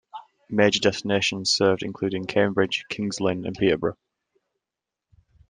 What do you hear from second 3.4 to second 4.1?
and Peterborough.